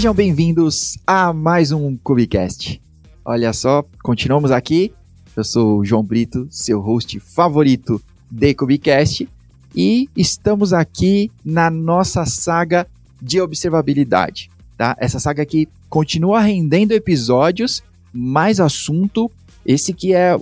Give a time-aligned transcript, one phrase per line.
[0.00, 2.80] Sejam bem-vindos a mais um Cubicast.
[3.22, 4.94] Olha só, continuamos aqui.
[5.36, 9.28] Eu sou o João Brito, seu host favorito de Cubicast,
[9.76, 12.86] e estamos aqui na nossa saga
[13.20, 14.96] de observabilidade, tá?
[14.98, 19.30] Essa saga aqui continua rendendo episódios, mais assunto,
[19.66, 20.34] esse que é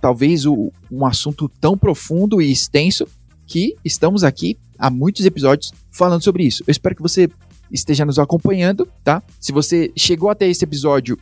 [0.00, 3.06] talvez o, um assunto tão profundo e extenso
[3.46, 6.64] que estamos aqui há muitos episódios falando sobre isso.
[6.66, 7.30] Eu espero que você
[7.70, 9.22] esteja nos acompanhando, tá?
[9.40, 11.18] Se você chegou até esse episódio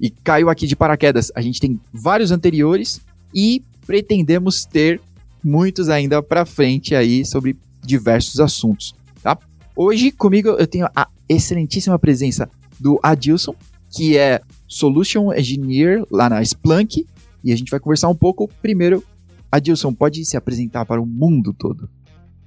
[0.00, 3.00] e caiu aqui de paraquedas, a gente tem vários anteriores
[3.34, 5.00] e pretendemos ter
[5.42, 9.38] muitos ainda para frente aí sobre diversos assuntos, tá?
[9.74, 13.54] Hoje comigo eu tenho a excelentíssima presença do Adilson,
[13.90, 17.06] que é Solution Engineer lá na Splunk,
[17.42, 19.02] e a gente vai conversar um pouco primeiro.
[19.50, 21.88] Adilson, pode se apresentar para o mundo todo.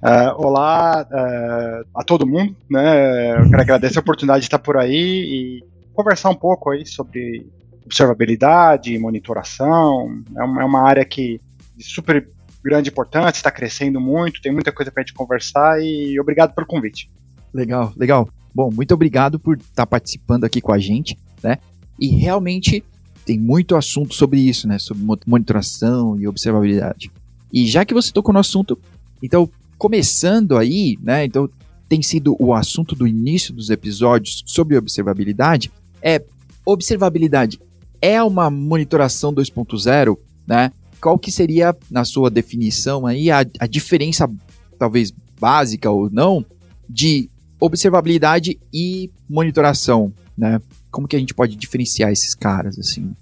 [0.02, 3.38] Uh, olá uh, a todo mundo, né?
[3.38, 7.46] Eu quero agradecer a oportunidade de estar por aí e conversar um pouco aí sobre
[7.84, 10.22] observabilidade, monitoração.
[10.34, 11.38] É uma, é uma área que
[11.76, 12.26] de super
[12.64, 16.66] grande importância, está crescendo muito, tem muita coisa para a gente conversar e obrigado pelo
[16.66, 17.10] convite.
[17.52, 18.26] Legal, legal.
[18.54, 21.58] Bom, muito obrigado por estar participando aqui com a gente, né?
[21.98, 22.82] E realmente
[23.26, 24.78] tem muito assunto sobre isso, né?
[24.78, 27.10] Sobre monitoração e observabilidade.
[27.52, 28.78] E já que você tocou no assunto,
[29.22, 29.48] então
[29.80, 31.24] começando aí, né?
[31.24, 31.48] Então
[31.88, 36.22] tem sido o assunto do início dos episódios sobre observabilidade é
[36.66, 37.58] observabilidade
[38.00, 40.70] é uma monitoração 2.0, né?
[41.00, 44.30] Qual que seria, na sua definição aí, a, a diferença,
[44.78, 46.44] talvez básica ou não,
[46.86, 50.60] de observabilidade e monitoração, né?
[50.90, 53.14] Como que a gente pode diferenciar esses caras, assim?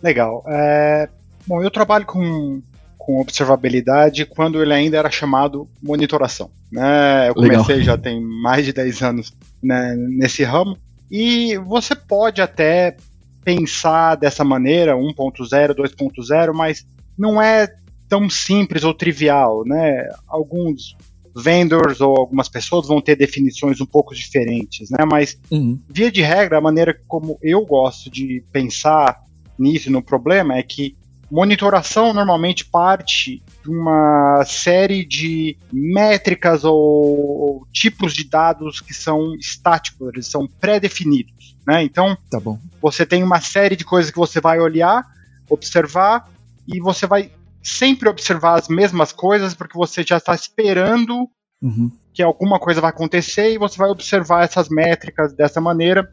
[0.00, 0.44] Legal.
[0.46, 1.08] É,
[1.46, 2.62] bom, eu trabalho com,
[3.06, 6.50] com observabilidade quando ele ainda era chamado monitoração.
[6.72, 7.28] Né?
[7.28, 7.94] Eu comecei Legal.
[7.94, 10.76] já tem mais de 10 anos né, nesse ramo.
[11.08, 12.96] E você pode até
[13.44, 16.84] pensar dessa maneira, 1.0, 2.0, mas
[17.16, 17.72] não é
[18.08, 20.08] tão simples ou trivial, né?
[20.26, 20.96] Alguns
[21.36, 25.04] vendors ou algumas pessoas vão ter definições um pouco diferentes, né?
[25.08, 25.78] Mas uhum.
[25.88, 29.22] via de regra, a maneira como eu gosto de pensar
[29.56, 30.96] nisso no problema é que
[31.30, 39.34] monitoração normalmente parte de uma série de métricas ou, ou tipos de dados que são
[39.34, 41.56] estáticos, eles são pré-definidos.
[41.66, 41.82] Né?
[41.82, 42.58] Então, tá bom.
[42.80, 45.04] você tem uma série de coisas que você vai olhar,
[45.50, 46.28] observar,
[46.66, 47.32] e você vai
[47.62, 51.28] sempre observar as mesmas coisas porque você já está esperando
[51.60, 51.90] uhum.
[52.14, 56.12] que alguma coisa vai acontecer e você vai observar essas métricas dessa maneira.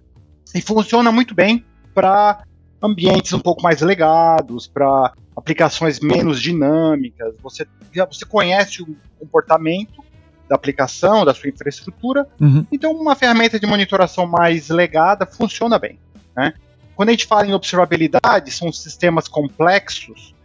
[0.55, 1.63] E funciona muito bem
[1.93, 2.43] para
[2.83, 7.35] ambientes um pouco mais legados, para aplicações menos dinâmicas.
[7.41, 7.65] Você,
[8.07, 10.03] você conhece o comportamento
[10.49, 12.27] da aplicação, da sua infraestrutura.
[12.39, 12.65] Uhum.
[12.71, 15.97] Então, uma ferramenta de monitoração mais legada funciona bem.
[16.35, 16.53] Né?
[16.95, 20.35] Quando a gente fala em observabilidade, são sistemas complexos,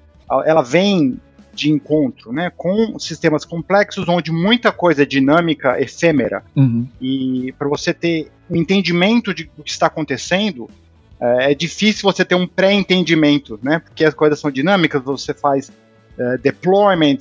[0.45, 1.19] ela vem
[1.53, 6.45] de encontro né, com sistemas complexos onde muita coisa é dinâmica, efêmera.
[6.55, 6.87] Uhum.
[7.01, 10.71] E para você ter um entendimento de, do que está acontecendo,
[11.21, 13.79] é, é difícil você ter um pré-entendimento, né?
[13.79, 15.71] Porque as coisas são dinâmicas, você faz
[16.19, 16.39] é,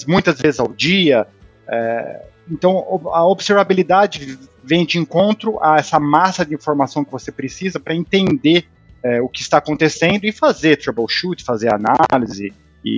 [0.07, 1.27] muitas vezes ao dia.
[1.67, 2.77] É, então,
[3.13, 8.65] a observabilidade vem de encontro a essa massa de informação que você precisa para entender
[9.03, 12.53] é, o que está acontecendo e fazer troubleshoot, fazer análise
[12.83, 12.89] e,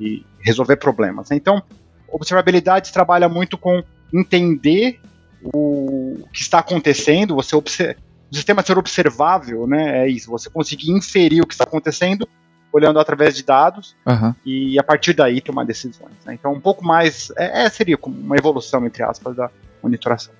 [0.00, 1.30] e resolver problemas.
[1.30, 1.62] Então,
[2.10, 3.82] observabilidade trabalha muito com
[4.12, 5.00] entender
[5.42, 7.96] o que está acontecendo, você observa
[8.34, 10.04] o sistema ser observável, né?
[10.04, 12.28] É isso, você conseguir inferir o que está acontecendo
[12.72, 14.34] olhando através de dados uhum.
[14.44, 16.10] e a partir daí tomar decisões.
[16.26, 16.34] Né?
[16.34, 17.30] Então, um pouco mais.
[17.36, 19.48] É, é, seria como uma evolução, entre aspas, da
[19.80, 20.34] monitoração.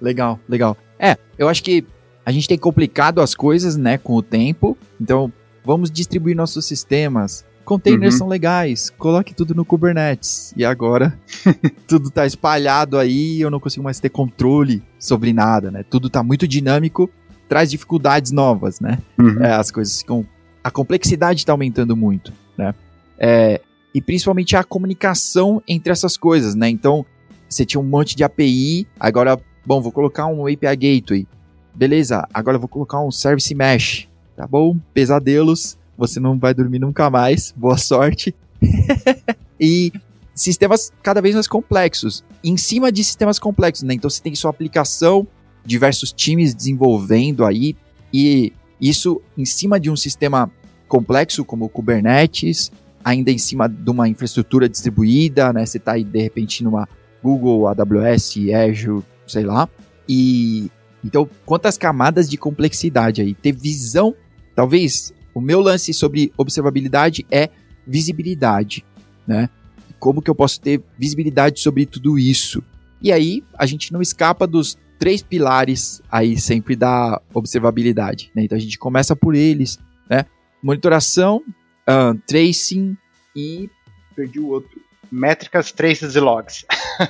[0.00, 0.76] Legal, legal.
[0.96, 1.84] É, eu acho que
[2.24, 4.78] a gente tem complicado as coisas, né, com o tempo.
[5.00, 5.32] Então,
[5.64, 7.44] vamos distribuir nossos sistemas.
[7.66, 8.18] Containers uhum.
[8.18, 10.54] são legais, coloque tudo no Kubernetes.
[10.56, 11.18] E agora
[11.86, 15.82] tudo está espalhado aí, eu não consigo mais ter controle sobre nada, né?
[15.82, 17.10] Tudo está muito dinâmico,
[17.48, 18.98] traz dificuldades novas, né?
[19.18, 19.42] Uhum.
[19.42, 20.24] É, as coisas ficam.
[20.62, 22.72] A complexidade está aumentando muito, né?
[23.18, 23.60] É,
[23.92, 26.68] e principalmente a comunicação entre essas coisas, né?
[26.68, 27.04] Então,
[27.48, 31.26] você tinha um monte de API, agora, bom, vou colocar um API Gateway.
[31.74, 34.08] Beleza, agora eu vou colocar um Service Mesh.
[34.36, 34.76] Tá bom?
[34.94, 37.52] Pesadelos você não vai dormir nunca mais.
[37.56, 38.34] Boa sorte.
[39.60, 39.92] e
[40.34, 42.24] sistemas cada vez mais complexos.
[42.44, 43.94] Em cima de sistemas complexos, né?
[43.94, 45.26] Então você tem sua aplicação,
[45.64, 47.74] diversos times desenvolvendo aí,
[48.12, 50.50] e isso em cima de um sistema
[50.86, 52.70] complexo como o Kubernetes,
[53.02, 55.64] ainda em cima de uma infraestrutura distribuída, né?
[55.64, 56.88] Você está aí de repente numa
[57.22, 59.68] Google, AWS, Azure, sei lá.
[60.08, 60.70] E
[61.04, 63.34] Então, quantas camadas de complexidade aí?
[63.34, 64.14] Ter visão,
[64.54, 67.50] talvez o meu lance sobre observabilidade é
[67.86, 68.82] visibilidade,
[69.26, 69.50] né?
[69.98, 72.62] Como que eu posso ter visibilidade sobre tudo isso?
[73.02, 78.44] E aí, a gente não escapa dos três pilares aí sempre da observabilidade, né?
[78.44, 79.78] Então a gente começa por eles,
[80.08, 80.24] né?
[80.62, 81.42] Monitoração,
[81.86, 82.96] uh, tracing
[83.36, 83.68] e
[84.14, 84.80] perdi o outro.
[85.12, 86.64] Métricas, traces e logs.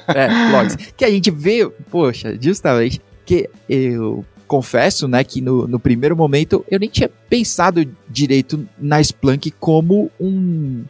[0.09, 0.75] é, logs.
[0.97, 6.65] Que a gente vê, poxa, justamente que eu confesso, né, que no, no primeiro momento
[6.71, 10.85] eu nem tinha pensado direito na Splunk como um,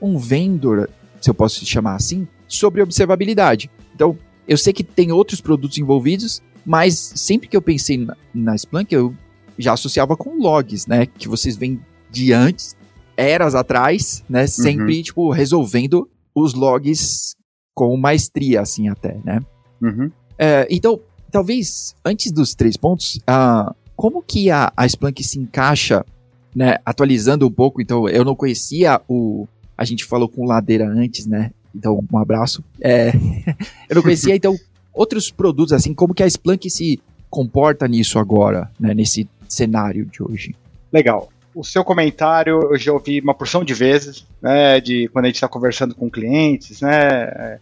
[0.00, 0.88] um vendor,
[1.20, 3.70] se eu posso chamar assim, sobre observabilidade.
[3.94, 4.16] Então,
[4.46, 8.92] eu sei que tem outros produtos envolvidos, mas sempre que eu pensei na, na Splunk,
[8.92, 9.14] eu
[9.58, 11.80] já associava com logs, né, que vocês vêm
[12.10, 12.76] de antes,
[13.16, 15.02] eras atrás, né, sempre, uhum.
[15.02, 17.34] tipo, resolvendo os logs
[17.74, 19.40] com maestria, assim, até, né.
[19.80, 20.10] Uhum.
[20.38, 21.00] É, então,
[21.34, 26.06] talvez, antes dos três pontos, uh, como que a, a Splunk se encaixa,
[26.54, 29.44] né, atualizando um pouco, então eu não conhecia o,
[29.76, 33.08] a gente falou com Ladeira antes, né, então um abraço, é,
[33.90, 34.54] eu não conhecia, então,
[34.92, 40.22] outros produtos, assim, como que a Splunk se comporta nisso agora, né, nesse cenário de
[40.22, 40.54] hoje?
[40.92, 41.28] Legal.
[41.52, 45.36] O seu comentário eu já ouvi uma porção de vezes, né, de quando a gente
[45.36, 47.58] está conversando com clientes, né, é,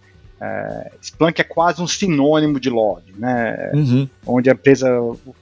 [1.00, 3.70] Splunk é quase um sinônimo de log, né?
[3.74, 4.08] Uhum.
[4.26, 4.88] Onde a empresa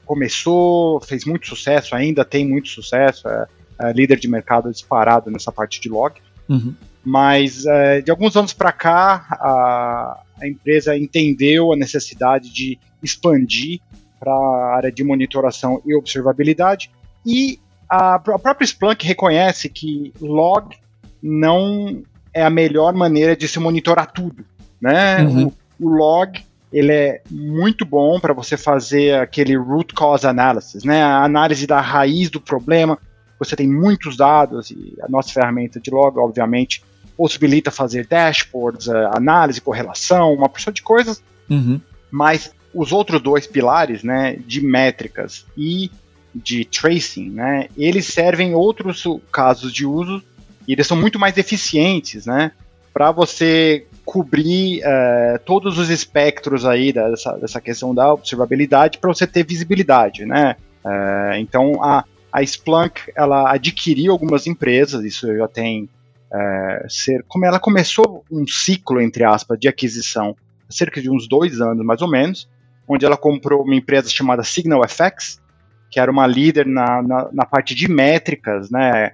[0.05, 3.47] começou, fez muito sucesso, ainda tem muito sucesso, é,
[3.81, 6.15] é líder de mercado disparado nessa parte de log.
[6.49, 6.75] Uhum.
[7.03, 13.81] Mas é, de alguns anos para cá, a, a, empresa entendeu a necessidade de expandir
[14.19, 16.91] para a área de monitoração e observabilidade.
[17.25, 17.59] E
[17.89, 20.77] a, a própria Splunk reconhece que log
[21.23, 22.03] não
[22.35, 24.45] é a melhor maneira de se monitorar tudo
[24.81, 25.23] né?
[25.23, 25.53] Uhum.
[25.79, 26.41] O, o, log
[26.73, 31.03] ele é muito bom para você fazer aquele root cause analysis, né?
[31.03, 32.99] A análise da raiz do problema.
[33.39, 36.83] Você tem muitos dados e a nossa ferramenta de log, obviamente,
[37.17, 41.23] possibilita fazer dashboards, eh, análise, correlação, uma porção de coisas.
[41.49, 41.81] Uhum.
[42.11, 45.91] Mas os outros dois pilares, né, de métricas e
[46.35, 50.23] de tracing, né, eles servem outros casos de uso
[50.67, 52.53] e eles são muito mais eficientes, né,
[52.93, 59.25] para você cobrir uh, todos os espectros aí dessa, dessa questão da observabilidade para você
[59.25, 60.57] ter visibilidade, né?
[60.85, 67.47] Uh, então a, a Splunk ela adquiriu algumas empresas, isso já tem uh, ser, como
[67.47, 70.35] ela começou um ciclo entre aspas de aquisição
[70.69, 72.51] cerca de uns dois anos mais ou menos,
[72.89, 75.41] onde ela comprou uma empresa chamada SignalFX,
[75.89, 79.13] que era uma líder na, na, na parte de métricas, né?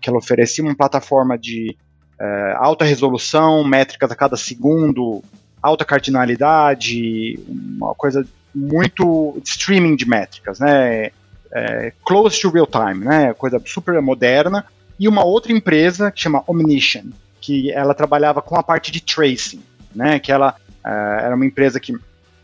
[0.00, 1.76] que ela oferecia uma plataforma de
[2.18, 5.22] é, alta resolução, métricas a cada segundo,
[5.62, 11.10] alta cardinalidade, uma coisa muito streaming de métricas, né?
[11.52, 13.32] É, close to real time, né?
[13.34, 14.64] Coisa super moderna.
[14.98, 19.62] E uma outra empresa que chama Omniscient, que ela trabalhava com a parte de tracing,
[19.94, 20.18] né?
[20.18, 21.96] Que ela é, era uma empresa que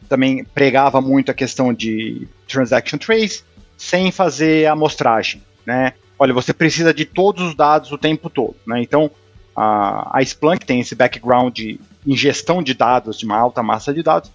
[0.08, 3.44] também pregava muito a questão de transaction trace
[3.76, 5.92] sem fazer amostragem, né?
[6.18, 8.82] Olha, você precisa de todos os dados o tempo todo, né?
[8.82, 9.10] Então,
[9.60, 14.02] a, a Splunk tem esse background de ingestão de dados, de uma alta massa de
[14.02, 14.30] dados,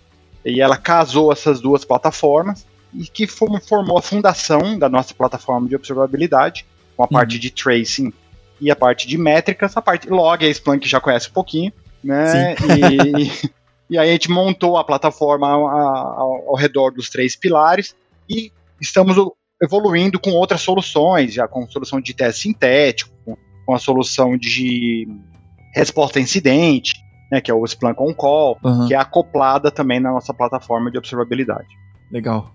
[0.45, 2.63] e ela casou essas duas plataformas
[2.93, 6.63] e que formou a fundação da nossa plataforma de observabilidade,
[6.95, 7.11] com a uhum.
[7.11, 8.13] parte de tracing
[8.61, 12.55] e a parte de métricas, a parte log, a Splunk já conhece um pouquinho, né?
[12.77, 13.49] E,
[13.89, 17.95] e, aí a gente montou a plataforma ao, ao, ao, redor dos três pilares
[18.29, 19.17] e estamos
[19.59, 23.35] evoluindo com outras soluções, já com solução de teste sintético, com
[23.65, 25.07] com a solução de
[25.73, 26.93] resposta a incidente,
[27.31, 28.87] né, que é o Splunk On Call, uhum.
[28.87, 31.67] que é acoplada também na nossa plataforma de observabilidade.
[32.11, 32.51] Legal.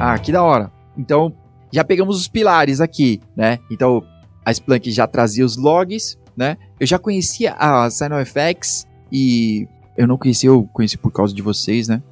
[0.00, 0.70] Ah, que da hora.
[0.96, 1.32] Então,
[1.72, 3.58] já pegamos os pilares aqui, né?
[3.70, 4.02] Então,
[4.44, 6.56] a Splunk já trazia os logs, né?
[6.80, 11.86] Eu já conhecia a SignalFX e eu não conhecia, eu conheci por causa de vocês,
[11.86, 12.02] né?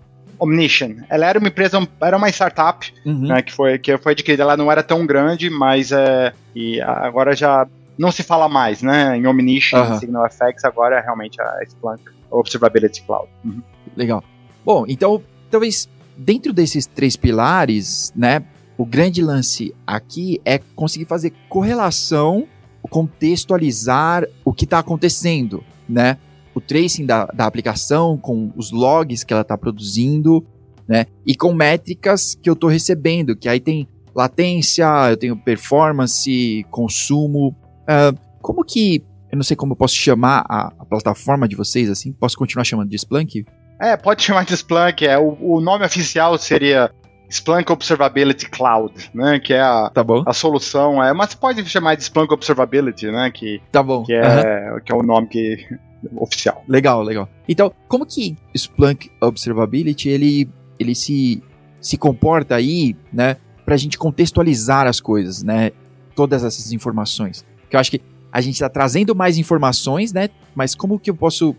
[0.41, 1.05] Omniscient.
[1.09, 3.29] Ela era uma empresa, era uma startup, uhum.
[3.29, 4.43] né, que foi que foi adquirida.
[4.43, 7.67] Ela não era tão grande, mas é, e agora já
[7.99, 9.17] não se fala mais, né?
[9.17, 9.99] Em Omniscient, uhum.
[9.99, 13.29] SignalFX, agora é realmente a Splunk Observability Cloud.
[13.45, 13.63] Uhum.
[13.95, 14.25] Legal.
[14.65, 18.43] Bom, então talvez dentro desses três pilares, né?
[18.79, 22.49] O grande lance aqui é conseguir fazer correlação,
[22.89, 26.17] contextualizar o que está acontecendo, né?
[26.61, 30.47] O tracing da, da aplicação, com os logs que ela está produzindo,
[30.87, 31.07] né?
[31.27, 37.57] E com métricas que eu estou recebendo, que aí tem latência, eu tenho performance, consumo.
[37.83, 41.89] Uh, como que, eu não sei como eu posso chamar a, a plataforma de vocês,
[41.89, 43.45] assim, posso continuar chamando de Splunk?
[43.81, 46.91] É, pode chamar de Splunk, é, o, o nome oficial seria
[47.31, 49.39] Splunk Observability Cloud, né?
[49.39, 51.03] Que é a, tá a solução.
[51.03, 53.31] É, mas pode chamar de Splunk Observability, né?
[53.33, 54.03] Que, tá bom.
[54.03, 54.81] Que é, uhum.
[54.81, 55.79] que é o nome que,
[56.17, 56.65] oficial.
[56.69, 57.29] Legal, legal.
[57.49, 61.43] Então, como que Splunk Observability ele, ele se,
[61.81, 63.37] se comporta aí, né?
[63.65, 65.71] Pra gente contextualizar as coisas, né?
[66.15, 67.45] Todas essas informações.
[67.69, 68.01] Que eu acho que
[68.33, 70.29] a gente está trazendo mais informações, né?
[70.55, 71.55] Mas como que eu posso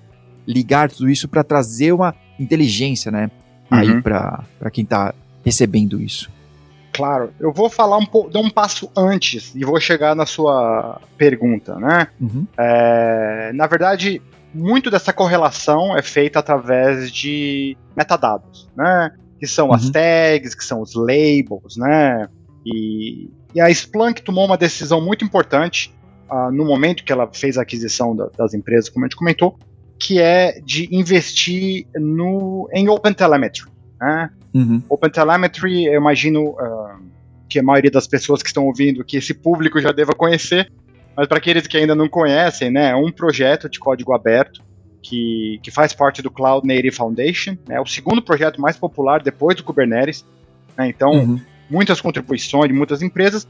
[0.48, 3.30] ligar tudo isso para trazer uma inteligência, né?
[3.70, 4.02] Aí uhum.
[4.02, 5.14] para quem está
[5.46, 6.30] recebendo isso?
[7.02, 11.02] Claro, eu vou falar um pouco, dar um passo antes e vou chegar na sua
[11.18, 12.08] pergunta, né?
[12.22, 12.46] Uhum.
[12.56, 14.22] É, na verdade,
[14.54, 19.12] muito dessa correlação é feita através de metadados, né?
[19.40, 19.74] Que são uhum.
[19.74, 22.30] as tags, que são os labels, né?
[22.64, 25.92] E, e a Splunk tomou uma decisão muito importante
[26.30, 29.58] uh, no momento que ela fez a aquisição da, das empresas, como a gente comentou,
[29.98, 33.66] que é de investir no, em OpenTelemetry.
[34.00, 34.30] Né?
[34.54, 34.82] Uhum.
[34.90, 37.00] OpenTelemetry, eu imagino uh,
[37.48, 40.72] que a maioria das pessoas que estão ouvindo, que esse público já deva conhecer,
[41.16, 44.62] mas para aqueles que ainda não conhecem, né, é um projeto de código aberto
[45.02, 49.22] que, que faz parte do Cloud Native Foundation, é né, o segundo projeto mais popular
[49.22, 50.26] depois do Kubernetes.
[50.78, 51.40] Né, então, uhum.
[51.70, 53.48] muitas contribuições de muitas empresas.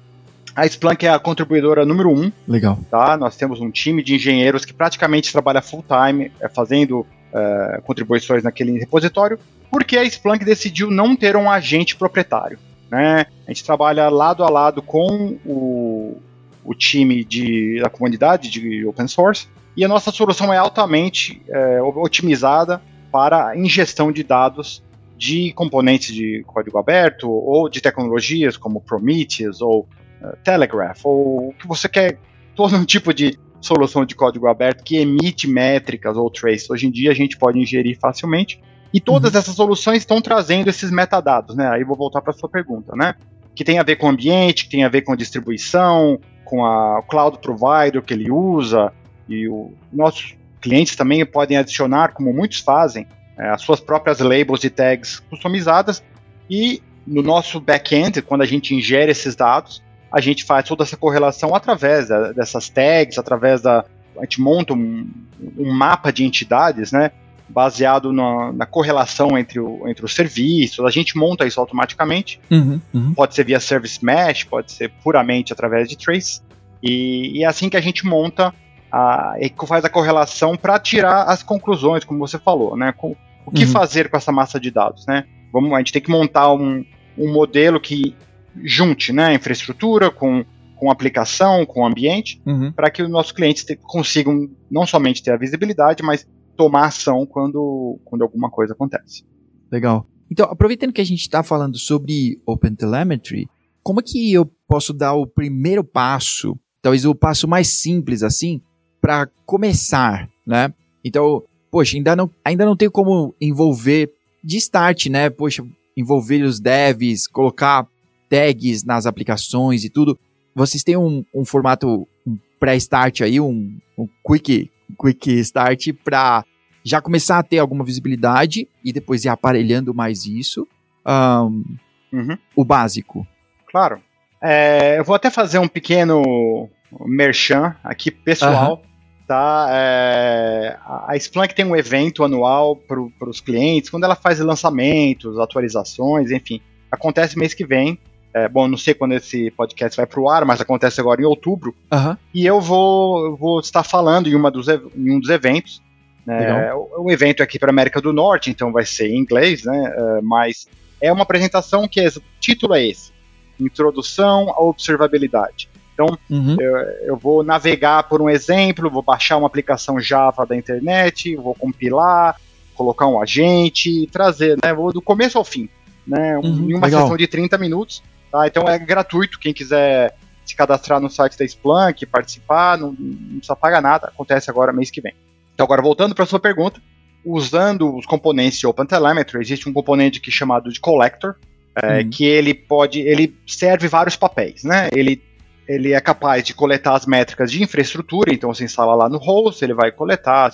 [0.55, 2.31] A Splunk é a contribuidora número um.
[2.47, 2.77] Legal.
[2.89, 3.15] Tá?
[3.15, 8.43] Nós temos um time de engenheiros que praticamente trabalha full time, é, fazendo uh, contribuições
[8.43, 9.39] naquele repositório
[9.71, 12.59] porque a Splunk decidiu não ter um agente proprietário.
[12.91, 13.25] Né?
[13.47, 16.17] A gente trabalha lado a lado com o,
[16.63, 21.81] o time de, da comunidade de open source e a nossa solução é altamente é,
[21.81, 24.83] otimizada para ingestão de dados
[25.17, 29.87] de componentes de código aberto ou de tecnologias como Prometheus ou
[30.21, 32.17] uh, Telegraph ou o que você quer,
[32.55, 36.69] todo tipo de solução de código aberto que emite métricas ou traces.
[36.69, 38.59] Hoje em dia a gente pode ingerir facilmente
[38.93, 39.39] e todas uhum.
[39.39, 41.69] essas soluções estão trazendo esses metadados, né?
[41.69, 43.15] Aí vou voltar para sua pergunta, né?
[43.55, 46.65] Que tem a ver com o ambiente, que tem a ver com a distribuição, com
[46.65, 48.91] a, cloud provider que ele usa,
[49.27, 53.07] e o, nossos clientes também podem adicionar, como muitos fazem,
[53.37, 56.03] é, as suas próprias labels de tags customizadas,
[56.49, 59.81] e no nosso back-end, quando a gente ingere esses dados,
[60.11, 63.85] a gente faz toda essa correlação através da, dessas tags, através da.
[64.17, 65.09] A gente monta um,
[65.57, 67.11] um mapa de entidades, né?
[67.51, 70.85] Baseado na, na, correlação entre, o, entre os serviços.
[70.85, 72.39] A gente monta isso automaticamente.
[72.49, 73.13] Uhum, uhum.
[73.13, 76.41] Pode ser via Service Mesh, pode ser puramente através de Trace.
[76.81, 78.53] E, e é assim que a gente monta
[78.91, 82.93] a, e faz a correlação para tirar as conclusões, como você falou, né?
[82.95, 83.15] Com,
[83.45, 83.71] o que uhum.
[83.71, 85.25] fazer com essa massa de dados, né?
[85.51, 86.85] Vamos, a gente tem que montar um,
[87.17, 88.15] um modelo que
[88.63, 90.45] junte, né, infraestrutura com
[90.81, 92.71] com aplicação, com ambiente, uhum.
[92.71, 96.27] para que os nossos clientes te, consigam não somente ter a visibilidade, mas
[96.61, 99.25] tomar ação quando, quando alguma coisa acontece.
[99.71, 100.05] Legal.
[100.29, 103.47] Então, aproveitando que a gente está falando sobre OpenTelemetry,
[103.81, 108.61] como é que eu posso dar o primeiro passo, talvez o passo mais simples assim,
[109.01, 110.71] para começar, né?
[111.03, 114.13] Então, poxa, ainda não, ainda não tenho como envolver
[114.43, 115.31] de start, né?
[115.31, 115.65] Poxa,
[115.97, 117.87] envolver os devs, colocar
[118.29, 120.17] tags nas aplicações e tudo.
[120.53, 126.45] Vocês têm um, um formato um pré-start aí, um, um quick, quick start para
[126.83, 130.67] já começar a ter alguma visibilidade e depois ir aparelhando mais isso.
[131.05, 131.63] Um,
[132.11, 132.37] uhum.
[132.55, 133.25] O básico.
[133.69, 134.01] Claro.
[134.41, 136.69] É, eu vou até fazer um pequeno
[137.05, 138.73] merchan aqui pessoal.
[138.73, 138.91] Uhum.
[139.27, 139.67] Tá?
[139.71, 146.31] É, a Splunk tem um evento anual para os clientes, quando ela faz lançamentos, atualizações,
[146.31, 146.59] enfim.
[146.91, 147.97] Acontece mês que vem.
[148.33, 151.25] É, bom, não sei quando esse podcast vai para o ar, mas acontece agora em
[151.25, 151.73] outubro.
[151.93, 152.17] Uhum.
[152.33, 155.81] E eu vou, vou estar falando em, uma dos, em um dos eventos
[156.27, 159.63] é, o, o, evento é aqui para América do Norte, então vai ser em inglês,
[159.63, 159.95] né?
[159.97, 160.67] Uh, mas
[160.99, 163.11] é uma apresentação que é, o título é esse:
[163.59, 165.69] Introdução à Observabilidade.
[165.93, 166.55] Então, uhum.
[166.59, 171.53] eu, eu, vou navegar por um exemplo, vou baixar uma aplicação Java da internet, vou
[171.53, 172.39] compilar,
[172.75, 174.73] colocar um agente, trazer, né?
[174.73, 175.69] Vou do começo ao fim,
[176.05, 176.37] né?
[176.37, 177.01] Uhum, em uma legal.
[177.01, 178.03] sessão de 30 minutos.
[178.31, 178.47] Tá?
[178.47, 183.55] Então é gratuito, quem quiser se cadastrar no site da Splunk, participar, não, não precisa
[183.55, 185.13] pagar nada, acontece agora mês que vem.
[185.53, 186.81] Então, agora voltando para a sua pergunta,
[187.23, 191.35] usando os componentes de OpenTelemetry, existe um componente que é chamado de Collector,
[191.75, 192.09] é, uhum.
[192.09, 194.89] que ele pode, ele serve vários papéis, né?
[194.91, 195.21] Ele,
[195.67, 199.63] ele é capaz de coletar as métricas de infraestrutura, então você instala lá no host,
[199.63, 200.51] ele vai coletar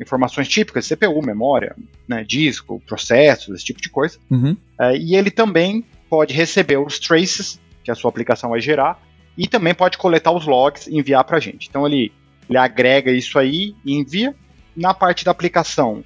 [0.00, 1.74] informações típicas CPU, memória,
[2.06, 4.18] né, disco, processos, esse tipo de coisa.
[4.30, 4.56] Uhum.
[4.80, 9.00] É, e ele também pode receber os traces que a sua aplicação vai gerar
[9.36, 11.68] e também pode coletar os logs e enviar para a gente.
[11.68, 12.12] Então ele,
[12.48, 14.34] ele agrega isso aí e envia.
[14.76, 16.04] Na parte da aplicação,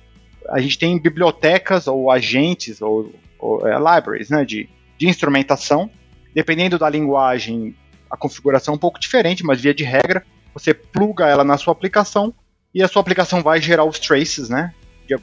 [0.49, 4.69] a gente tem bibliotecas ou agentes ou, ou é, libraries né, de,
[4.99, 5.91] de instrumentação.
[6.35, 7.75] Dependendo da linguagem,
[8.11, 11.73] a configuração é um pouco diferente, mas via de regra, você pluga ela na sua
[11.73, 12.35] aplicação
[12.75, 14.73] e a sua aplicação vai gerar os traces, né?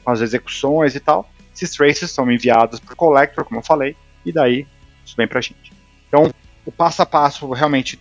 [0.04, 1.28] Com as execuções e tal.
[1.54, 4.66] Esses traces são enviados para o collector, como eu falei, e daí
[5.04, 5.72] isso vem para a gente.
[6.06, 6.30] Então,
[6.64, 7.98] o passo a passo realmente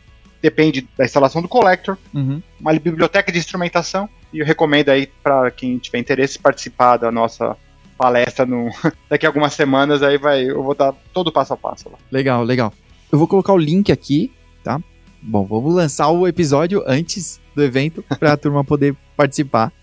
[0.47, 2.41] depende da instalação do collector, uhum.
[2.57, 7.57] uma biblioteca de instrumentação, e eu recomendo aí para quem tiver interesse participar da nossa
[7.97, 8.69] palestra no,
[9.09, 11.97] daqui a algumas semanas, aí vai, eu vou dar todo o passo a passo lá.
[12.09, 12.73] Legal, legal.
[13.11, 14.31] Eu vou colocar o link aqui,
[14.63, 14.81] tá?
[15.21, 19.73] Bom, vamos lançar o episódio antes do evento para a turma poder participar.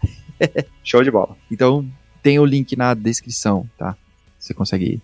[0.82, 1.36] Show de bola.
[1.50, 1.86] Então,
[2.22, 3.94] tem o link na descrição, tá?
[4.38, 5.02] Você consegue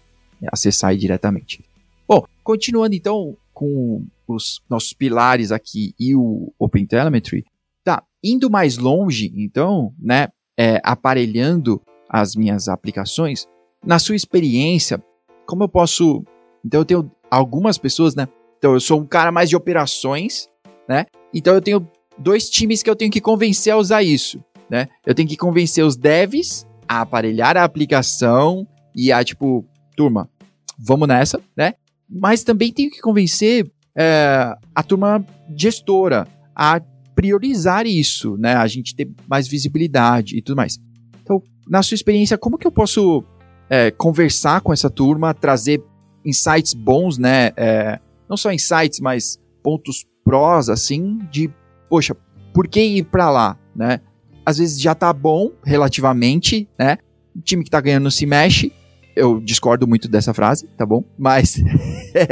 [0.51, 1.63] acessar aí diretamente.
[2.09, 7.45] Bom, continuando então com os nossos pilares aqui e o OpenTelemetry,
[7.85, 13.47] tá indo mais longe, então, né, é, aparelhando as minhas aplicações,
[13.85, 15.03] na sua experiência,
[15.47, 16.25] como eu posso.
[16.65, 18.27] Então, eu tenho algumas pessoas, né?
[18.57, 20.49] Então, eu sou um cara mais de operações,
[20.89, 21.05] né?
[21.35, 21.87] Então, eu tenho
[22.19, 24.89] dois times que eu tenho que convencer a usar isso, né?
[25.05, 30.31] Eu tenho que convencer os devs a aparelhar a aplicação e a, tipo, turma,
[30.79, 31.75] vamos nessa, né?
[32.11, 35.25] Mas também tenho que convencer é, a turma
[35.57, 36.81] gestora a
[37.15, 38.55] priorizar isso, né?
[38.55, 40.79] A gente ter mais visibilidade e tudo mais.
[41.23, 43.23] Então, na sua experiência, como que eu posso
[43.69, 45.83] é, conversar com essa turma, trazer
[46.25, 47.53] insights bons, né?
[47.57, 47.99] É,
[48.29, 51.51] não só insights, mas pontos prós, assim, de,
[51.89, 52.17] poxa,
[52.53, 54.01] por que ir para lá, né?
[54.45, 56.99] Às vezes já tá bom, relativamente, né?
[57.37, 58.73] O time que tá ganhando não se mexe.
[59.15, 61.05] Eu discordo muito dessa frase, tá bom?
[61.19, 61.57] Mas.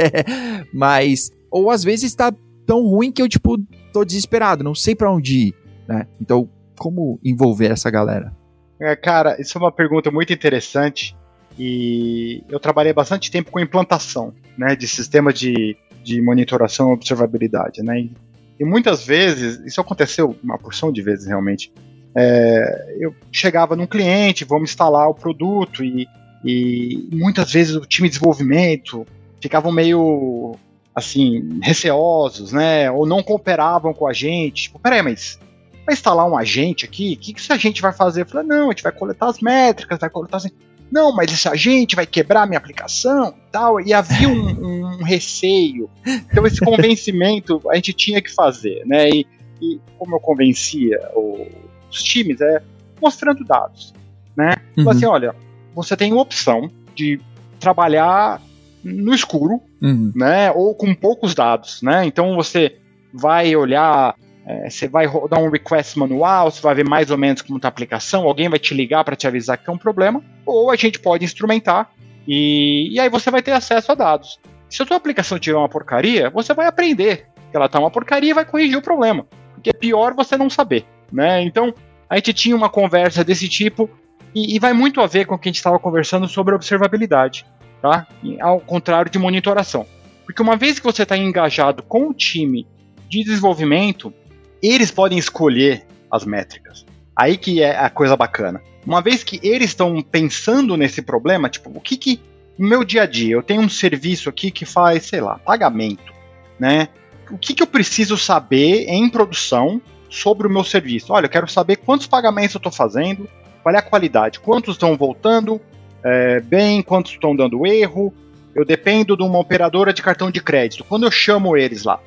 [0.73, 1.31] mas.
[1.51, 2.33] Ou às vezes tá
[2.65, 3.57] tão ruim que eu, tipo,
[3.91, 5.55] tô desesperado, não sei para onde ir,
[5.87, 6.07] né?
[6.21, 8.31] Então, como envolver essa galera?
[8.79, 11.15] É, cara, isso é uma pergunta muito interessante
[11.57, 17.83] e eu trabalhei bastante tempo com implantação, né, de sistema de, de monitoração e observabilidade,
[17.83, 18.11] né, e,
[18.59, 21.73] e muitas vezes, isso aconteceu uma porção de vezes realmente,
[22.15, 26.07] é, eu chegava num cliente, vamos instalar o produto e,
[26.43, 29.05] e muitas vezes o time de desenvolvimento
[29.41, 30.55] ficavam meio
[30.95, 35.39] assim, receosos, né, ou não cooperavam com a gente, tipo, peraí, mas
[35.85, 38.21] vai instalar um agente aqui, o que, que esse agente vai fazer?
[38.21, 40.51] Eu falei, não, a gente vai coletar as métricas, vai coletar assim.
[40.91, 43.79] Não, mas esse agente vai quebrar minha aplicação e tal.
[43.79, 45.89] E havia um, um receio.
[46.05, 49.09] Então, esse convencimento a gente tinha que fazer, né?
[49.09, 49.27] E,
[49.61, 52.61] e como eu convencia os times, é
[53.01, 53.93] mostrando dados,
[54.35, 54.55] né?
[54.73, 54.91] Então, uhum.
[54.91, 55.35] assim, olha,
[55.73, 57.19] você tem opção de
[57.59, 58.41] trabalhar
[58.83, 60.11] no escuro, uhum.
[60.15, 60.51] né?
[60.51, 62.05] Ou com poucos dados, né?
[62.05, 62.77] Então, você
[63.13, 67.43] vai olhar é, você vai dar um request manual, você vai ver mais ou menos
[67.43, 70.23] como está a aplicação, alguém vai te ligar para te avisar que é um problema,
[70.43, 71.91] ou a gente pode instrumentar
[72.27, 74.39] e, e aí você vai ter acesso a dados.
[74.67, 78.31] Se a sua aplicação tiver uma porcaria, você vai aprender que ela está uma porcaria
[78.31, 79.25] e vai corrigir o problema.
[79.53, 81.41] Porque é pior você não saber, né?
[81.43, 81.73] Então,
[82.09, 83.89] a gente tinha uma conversa desse tipo
[84.33, 87.45] e, e vai muito a ver com o que a gente estava conversando sobre observabilidade,
[87.81, 88.07] tá?
[88.41, 89.85] Ao contrário de monitoração.
[90.25, 92.67] Porque uma vez que você está engajado com o time
[93.07, 94.13] de desenvolvimento,
[94.61, 96.85] eles podem escolher as métricas.
[97.15, 98.61] Aí que é a coisa bacana.
[98.85, 102.21] Uma vez que eles estão pensando nesse problema, tipo, o que que
[102.57, 106.13] no meu dia a dia eu tenho um serviço aqui que faz, sei lá, pagamento,
[106.59, 106.89] né?
[107.31, 111.13] O que que eu preciso saber em produção sobre o meu serviço?
[111.13, 113.29] Olha, eu quero saber quantos pagamentos eu estou fazendo,
[113.61, 115.59] qual é a qualidade, quantos estão voltando
[116.03, 118.13] é, bem, quantos estão dando erro.
[118.55, 120.83] Eu dependo de uma operadora de cartão de crédito.
[120.83, 121.99] Quando eu chamo eles lá,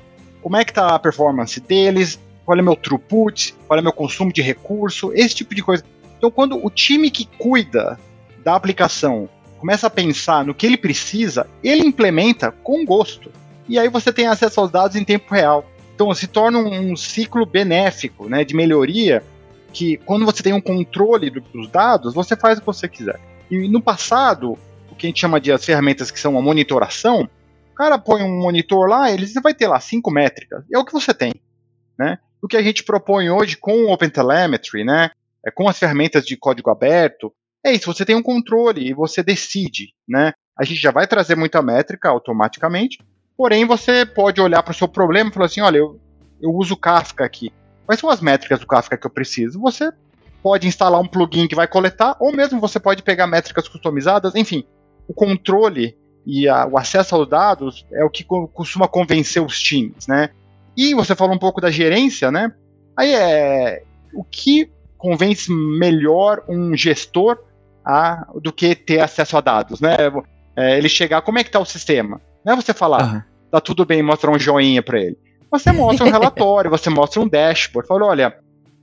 [0.43, 2.19] como é que está a performance deles?
[2.45, 5.85] qual é meu throughput, qual é meu consumo de recurso, esse tipo de coisa.
[6.19, 7.99] Então, quando o time que cuida
[8.45, 13.31] da aplicação começa a pensar no que ele precisa, ele implementa com gosto.
[13.69, 15.65] E aí você tem acesso aos dados em tempo real.
[15.95, 19.23] Então, se torna um, ciclo benéfico, né, de melhoria,
[19.73, 23.21] que quando você tem um controle dos dados, você faz o que você quiser.
[23.51, 24.59] E no passado,
[24.91, 27.29] o que a gente chama de as ferramentas que são a monitoração,
[27.73, 30.65] o cara põe um monitor lá, ele vai ter lá cinco métricas.
[30.73, 31.33] É o que você tem,
[31.99, 32.19] né?
[32.43, 35.11] o que a gente propõe hoje com o OpenTelemetry, né,
[35.47, 37.33] é, com as ferramentas de código aberto,
[37.65, 40.33] é isso, você tem um controle e você decide, né?
[40.59, 42.99] A gente já vai trazer muita métrica automaticamente,
[43.37, 46.01] porém você pode olhar para o seu problema e falar assim, olha, eu,
[46.41, 47.53] eu uso Kafka aqui.
[47.93, 49.61] Quais são as métricas do Kafka que eu preciso?
[49.61, 49.93] Você
[50.43, 54.65] pode instalar um plugin que vai coletar, ou mesmo você pode pegar métricas customizadas, enfim,
[55.07, 60.07] o controle e a, o acesso aos dados é o que costuma convencer os times,
[60.07, 60.31] né?
[60.75, 62.51] E você falou um pouco da gerência, né?
[62.97, 63.83] Aí é
[64.15, 67.39] o que convence melhor um gestor
[67.85, 69.97] a, do que ter acesso a dados, né?
[70.57, 72.23] É, ele chegar, como é que está o sistema?
[72.43, 73.23] Não é você falar, uhum.
[73.51, 75.19] tá tudo bem, mostrar um joinha para ele.
[75.53, 78.39] Você mostra um relatório, você mostra um dashboard, fala, olha,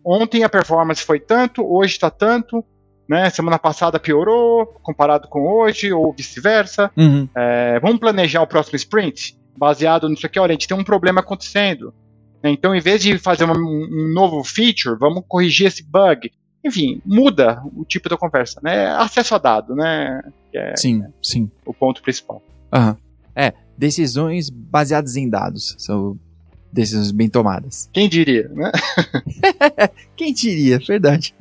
[0.05, 2.63] ontem a performance foi tanto, hoje está tanto,
[3.10, 3.27] né?
[3.32, 6.91] Semana passada piorou comparado com hoje, ou vice-versa.
[6.95, 7.27] Uhum.
[7.36, 10.39] É, vamos planejar o próximo sprint baseado nisso aqui.
[10.39, 11.91] Olha, a gente tem um problema acontecendo.
[12.43, 16.32] Então, em vez de fazer uma, um novo feature, vamos corrigir esse bug.
[16.63, 18.89] Enfim, muda o tipo da conversa, né?
[18.91, 20.21] Acesso a dado, né?
[20.53, 21.49] É, sim, sim.
[21.65, 22.43] O ponto principal.
[22.73, 22.95] Uhum.
[23.36, 25.75] É, decisões baseadas em dados.
[25.79, 26.17] São
[26.71, 27.89] decisões bem tomadas.
[27.91, 28.71] Quem diria, né?
[30.15, 31.34] Quem diria, verdade.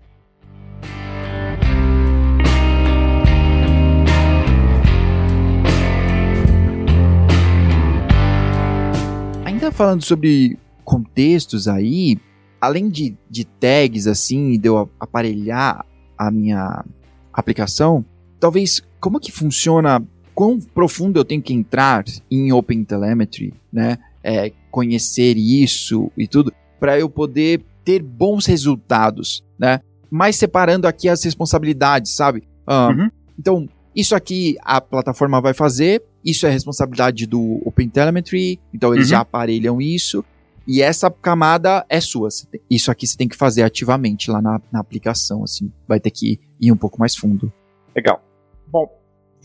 [9.45, 12.19] Ainda falando sobre contextos aí,
[12.61, 15.85] além de, de tags assim, de eu aparelhar
[16.17, 16.85] a minha
[17.33, 18.05] aplicação,
[18.41, 20.03] talvez como que funciona,
[20.35, 23.99] quão profundo eu tenho que entrar em OpenTelemetry, né?
[24.23, 29.81] É, conhecer isso e tudo, para eu poder ter bons resultados, né?
[30.09, 32.45] Mas separando aqui as responsabilidades, sabe?
[32.65, 33.11] Uh, uhum.
[33.37, 39.11] Então, isso aqui a plataforma vai fazer, isso é responsabilidade do OpenTelemetry, então eles uhum.
[39.11, 40.25] já aparelham isso.
[40.65, 42.29] E essa camada é sua.
[42.71, 45.73] Isso aqui você tem que fazer ativamente lá na, na aplicação, assim.
[45.89, 47.53] Vai ter que ir um pouco mais fundo.
[47.97, 48.23] Legal.
[48.67, 48.87] Bom,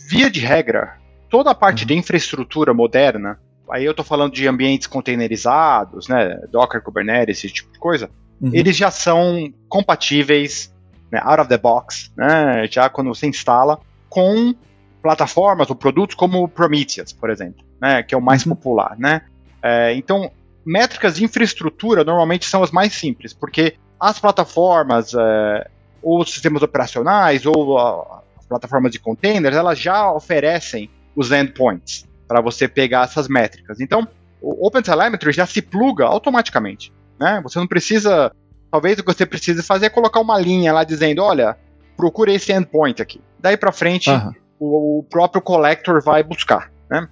[0.09, 0.97] via de regra,
[1.29, 1.87] toda a parte uhum.
[1.87, 7.71] de infraestrutura moderna, aí eu estou falando de ambientes containerizados, né, Docker, Kubernetes, esse tipo
[7.71, 8.09] de coisa,
[8.41, 8.51] uhum.
[8.53, 10.73] eles já são compatíveis,
[11.11, 14.53] né, out of the box, né, já quando você instala, com
[15.01, 18.55] plataformas ou produtos como o Prometheus, por exemplo, né, que é o mais uhum.
[18.55, 19.21] popular, né.
[19.61, 20.31] É, então,
[20.65, 25.67] métricas de infraestrutura normalmente são as mais simples, porque as plataformas, é,
[26.01, 32.05] ou os sistemas operacionais, ou a, as plataformas de containers, elas já oferecem os endpoints
[32.27, 33.79] para você pegar essas métricas.
[33.79, 34.07] Então,
[34.41, 36.91] o OpenTelemetry já se pluga automaticamente.
[37.19, 37.39] Né?
[37.43, 38.31] Você não precisa.
[38.71, 41.55] Talvez o que você precise fazer é colocar uma linha lá dizendo: olha,
[41.95, 43.21] procure esse endpoint aqui.
[43.39, 44.33] Daí para frente, uhum.
[44.59, 46.71] o, o, próprio collector vai buscar.
[46.89, 47.07] Né?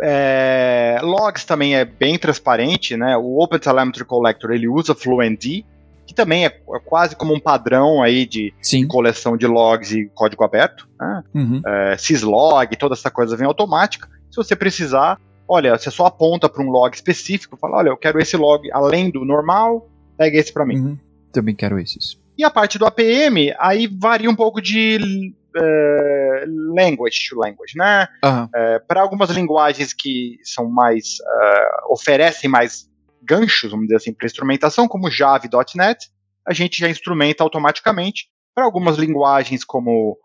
[0.00, 3.16] É, logs também é bem transparente, né?
[3.16, 5.64] O OpenTelemetry Collector ele usa FluentD,
[6.06, 10.10] que também é, é, quase como um padrão aí de, de coleção de logs e
[10.14, 10.88] código aberto.
[11.00, 11.22] Né?
[11.34, 11.62] Uhum.
[11.64, 14.08] É, syslog, toda essa coisa vem automática.
[14.32, 18.18] Se você precisar, olha, você só aponta para um log específico, fala, olha, eu quero
[18.18, 20.78] esse log além do normal, pega esse para mim.
[20.78, 20.98] Uhum.
[21.30, 22.18] Também quero esses.
[22.36, 28.08] E a parte do APM, aí varia um pouco de uh, language to language, né?
[28.24, 28.44] Uhum.
[28.44, 32.90] Uh, Para algumas linguagens que são mais uh, oferecem mais
[33.22, 36.10] ganchos, vamos dizer assim, para instrumentação, como Java e .NET,
[36.46, 38.30] a gente já instrumenta automaticamente.
[38.54, 40.18] Para algumas linguagens como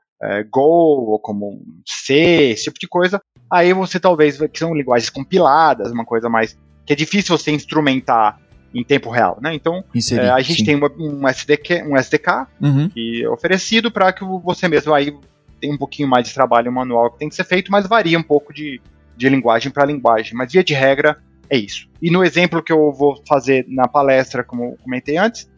[0.49, 5.91] Go ou como C, esse tipo de coisa, aí você talvez que são linguagens compiladas,
[5.91, 8.39] uma coisa mais que é difícil você instrumentar
[8.73, 9.53] em tempo real, né?
[9.53, 10.65] Então é, a gente sim.
[10.65, 12.89] tem uma, um SDK, um SDK uhum.
[12.89, 15.13] que é oferecido para que você mesmo aí
[15.59, 18.23] tem um pouquinho mais de trabalho manual que tem que ser feito, mas varia um
[18.23, 18.81] pouco de,
[19.15, 20.35] de linguagem para linguagem.
[20.35, 21.17] Mas via de regra
[21.49, 21.87] é isso.
[22.01, 25.49] E no exemplo que eu vou fazer na palestra, como comentei antes,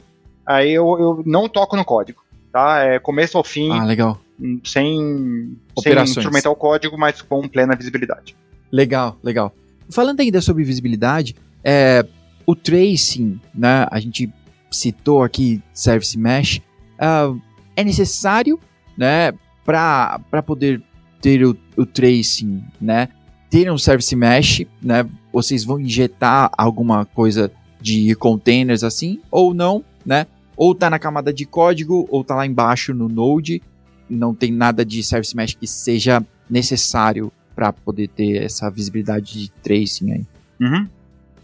[0.46, 2.84] aí eu, eu não toco no código, tá?
[2.84, 3.72] É começo ao fim.
[3.72, 4.20] Ah, legal.
[4.64, 8.36] Sem, sem instrumentar o código, mas com plena visibilidade.
[8.72, 9.54] Legal, legal.
[9.90, 12.06] Falando ainda sobre visibilidade, é,
[12.46, 14.32] o tracing, né, a gente
[14.72, 16.62] citou aqui Service Mesh,
[16.98, 17.40] uh,
[17.76, 18.60] é necessário,
[18.98, 19.34] né,
[19.66, 20.82] para poder
[21.22, 23.10] ter o, o, tracing, né,
[23.50, 29.84] ter um Service Mesh, né, vocês vão injetar alguma coisa de containers assim, ou não,
[30.06, 33.62] né, ou tá na camada de código, ou tá lá embaixo no Node,
[34.10, 39.52] não tem nada de Service Mesh que seja necessário para poder ter essa visibilidade de
[39.52, 40.26] tracing aí.
[40.60, 40.88] Uhum.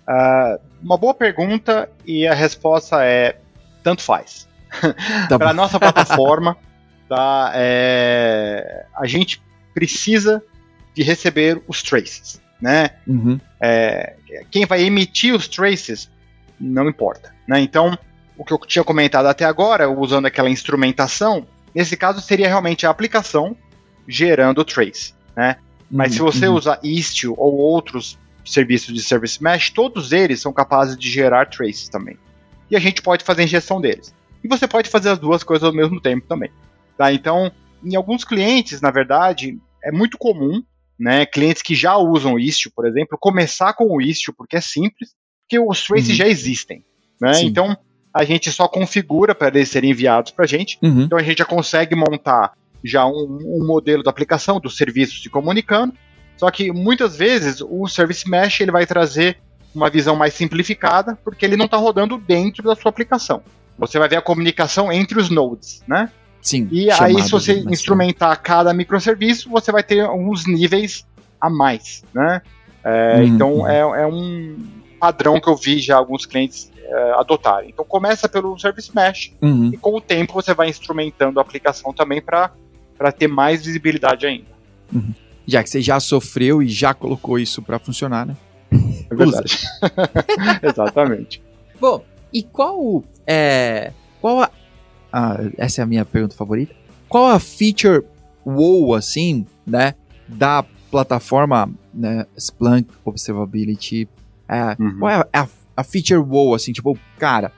[0.07, 3.37] Uh, uma boa pergunta e a resposta é
[3.83, 4.47] tanto faz.
[5.29, 6.57] Tá Para nossa plataforma,
[7.07, 9.41] tá, é, a gente
[9.73, 10.43] precisa
[10.93, 12.91] de receber os traces, né?
[13.07, 13.39] Uhum.
[13.61, 14.15] É,
[14.51, 16.09] quem vai emitir os traces
[16.59, 17.59] não importa, né?
[17.59, 17.97] Então,
[18.37, 22.89] o que eu tinha comentado até agora, usando aquela instrumentação, nesse caso seria realmente a
[22.89, 23.55] aplicação
[24.07, 25.57] gerando o trace, né?
[25.91, 26.15] Mas uhum.
[26.15, 26.55] se você uhum.
[26.55, 31.89] usar Istio ou outros serviços de Service Mesh, todos eles são capazes de gerar traces
[31.89, 32.17] também.
[32.69, 34.13] E a gente pode fazer a injeção deles.
[34.43, 36.51] E você pode fazer as duas coisas ao mesmo tempo também.
[36.97, 37.11] Tá?
[37.11, 37.51] Então,
[37.83, 40.63] em alguns clientes, na verdade, é muito comum,
[40.97, 44.61] né, clientes que já usam o Istio, por exemplo, começar com o Istio porque é
[44.61, 46.15] simples, porque os traces uhum.
[46.15, 46.83] já existem.
[47.19, 47.41] Né?
[47.43, 47.77] Então,
[48.15, 50.79] a gente só configura para eles serem enviados para a gente.
[50.81, 51.01] Uhum.
[51.01, 55.29] Então, a gente já consegue montar já um, um, modelo da aplicação, dos serviços se
[55.29, 55.93] comunicando.
[56.37, 59.37] Só que muitas vezes o Service Mesh ele vai trazer
[59.73, 63.41] uma visão mais simplificada, porque ele não está rodando dentro da sua aplicação.
[63.77, 66.09] Você vai ver a comunicação entre os nodes, né?
[66.41, 66.69] Sim.
[66.71, 71.05] E aí, se você instrumentar cada microserviço, você vai ter uns níveis
[71.41, 72.41] a mais, né?
[72.81, 73.23] É, uhum.
[73.23, 74.55] Então, é, é, um
[75.01, 77.69] padrão que eu vi já alguns clientes é, adotarem.
[77.69, 79.71] Então, começa pelo Service Mesh uhum.
[79.73, 82.51] e com o tempo você vai instrumentando a aplicação também para
[83.11, 84.47] ter mais visibilidade ainda.
[84.93, 85.13] Uhum.
[85.47, 88.35] Já que você já sofreu e já colocou isso para funcionar, né?
[89.07, 89.67] É verdade.
[90.63, 91.39] Exatamente.
[91.79, 93.91] Bom, e qual é.
[94.19, 94.49] Qual a.
[95.13, 96.73] Ah, essa é a minha pergunta favorita.
[97.07, 98.03] Qual a feature
[98.43, 99.93] wow, assim, né?
[100.27, 104.09] Da plataforma né, Splunk Observability.
[104.49, 104.99] É, uhum.
[104.99, 105.47] Qual é a, a,
[105.83, 107.51] feature wow, assim, tipo, cara,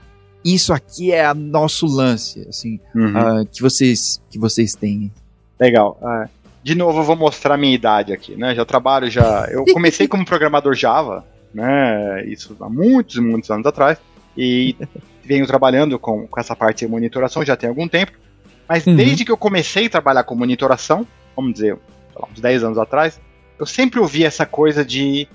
[0.44, 3.42] isso aqui é nosso lance, assim, uhum.
[3.42, 5.12] uh, que, vocês, que vocês têm.
[5.60, 6.00] Legal.
[6.02, 6.30] Uh,
[6.64, 8.54] de novo, eu vou mostrar a minha idade aqui, né?
[8.54, 9.46] Já trabalho, já.
[9.50, 12.26] Eu comecei como programador Java, né?
[12.26, 13.98] Isso há muitos, muitos anos atrás.
[14.38, 14.76] E
[15.24, 18.12] venho trabalhando com, com essa parte de monitoração já tem algum tempo.
[18.68, 18.96] Mas uhum.
[18.96, 21.78] desde que eu comecei a trabalhar com monitoração, vamos dizer,
[22.16, 23.20] lá, uns 10 anos atrás,
[23.60, 25.28] eu sempre ouvi essa coisa de,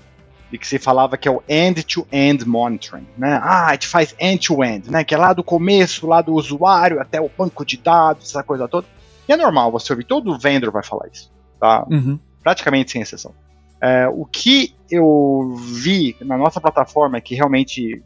[0.51, 3.39] de que se falava que é o end-to-end -end monitoring, né?
[3.41, 5.03] Ah, a gente faz end-to-end, -end, né?
[5.03, 8.67] Que é lá do começo, lá do usuário até o banco de dados, essa coisa
[8.67, 8.87] toda.
[9.27, 11.85] E é normal você ouvir, todo vendor vai falar isso, tá?
[11.89, 12.19] Uhum.
[12.43, 13.33] Praticamente sem exceção.
[13.81, 18.01] É, o que eu vi na nossa plataforma que realmente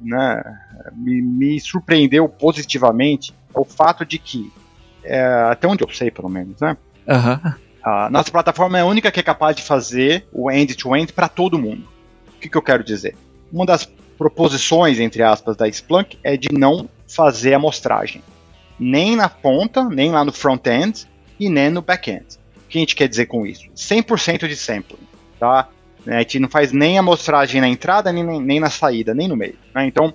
[0.00, 0.42] né,
[0.94, 4.52] me, me, surpreendeu positivamente é o fato de que,
[5.02, 6.76] é, até onde eu sei pelo menos, né?
[7.06, 7.52] Uhum.
[7.88, 11.58] A nossa plataforma é a única que é capaz de fazer o end-to-end para todo
[11.58, 11.88] mundo.
[12.36, 13.16] O que, que eu quero dizer?
[13.50, 18.22] Uma das proposições, entre aspas, da Splunk é de não fazer amostragem.
[18.78, 21.06] Nem na ponta, nem lá no front-end
[21.40, 22.26] e nem no back-end.
[22.56, 23.64] O que a gente quer dizer com isso?
[23.74, 24.98] 100% de sampling.
[25.40, 25.68] Tá?
[26.06, 29.56] A gente não faz nem amostragem na entrada, nem, nem na saída, nem no meio.
[29.74, 29.86] Né?
[29.86, 30.12] Então,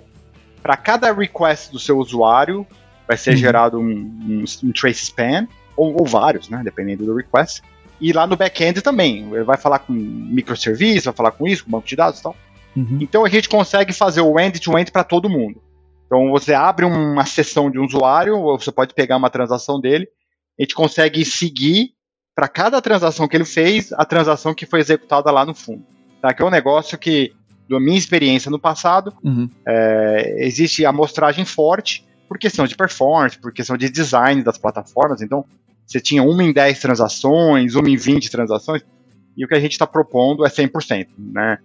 [0.62, 2.64] para cada request do seu usuário,
[3.06, 3.36] vai ser uhum.
[3.36, 7.62] gerado um, um, um trace span, ou, ou, vários, né, dependendo do request.
[8.00, 11.70] E lá no back-end também, ele vai falar com microserviço, vai falar com isso, com
[11.70, 12.36] banco de dados e tal.
[12.76, 12.98] Uhum.
[13.00, 15.62] Então a gente consegue fazer o end-to-end para todo mundo.
[16.06, 20.08] Então você abre uma sessão de um usuário, ou você pode pegar uma transação dele,
[20.58, 21.94] a gente consegue seguir
[22.34, 25.84] para cada transação que ele fez, a transação que foi executada lá no fundo.
[26.20, 26.34] Tá?
[26.34, 27.32] Que é um negócio que,
[27.68, 29.48] da minha experiência no passado, uhum.
[29.66, 35.22] é, existe amostragem forte por questão de performance, por questão de design das plataformas.
[35.22, 35.44] Então,
[35.86, 38.82] você tinha uma em 10 transações, uma em 20 transações,
[39.36, 41.08] e o que a gente está propondo é 100%.
[41.18, 41.58] Né?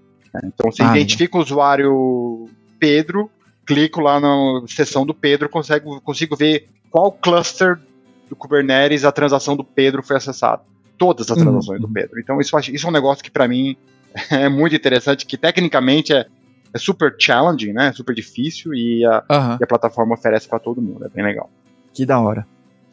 [0.43, 3.29] Então, você ah, identifica o usuário Pedro,
[3.65, 7.79] clico lá na seção do Pedro, consigo, consigo ver qual cluster
[8.27, 10.62] do Kubernetes a transação do Pedro foi acessada.
[10.97, 11.43] Todas as uhum.
[11.43, 11.88] transações uhum.
[11.88, 12.19] do Pedro.
[12.19, 13.77] Então, isso, isso é um negócio que, para mim,
[14.29, 16.25] é muito interessante, que tecnicamente é,
[16.73, 17.91] é super challenging, né?
[17.93, 19.58] Super difícil e a, uhum.
[19.60, 21.05] e a plataforma oferece para todo mundo.
[21.05, 21.49] É bem legal.
[21.93, 22.45] Que da hora.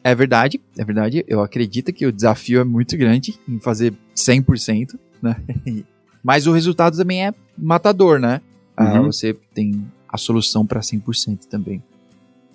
[0.06, 1.24] É verdade, é verdade.
[1.26, 5.36] Eu acredito que o desafio é muito grande em fazer 100%, né?
[6.22, 8.40] Mas o resultado também é matador, né?
[8.76, 9.06] Ah, uhum.
[9.06, 11.82] você tem a solução para 100% também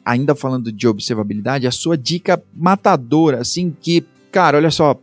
[0.05, 4.99] ainda falando de observabilidade, a sua dica matadora, assim, que, cara, olha só,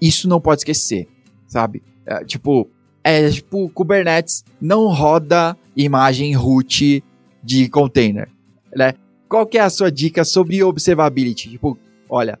[0.00, 1.08] isso não pode esquecer,
[1.46, 1.82] sabe?
[2.04, 2.68] É, tipo,
[3.02, 7.02] é tipo, Kubernetes não roda imagem root
[7.42, 8.28] de container,
[8.74, 8.94] né?
[9.28, 11.50] Qual que é a sua dica sobre observability?
[11.50, 11.78] Tipo,
[12.10, 12.38] olha,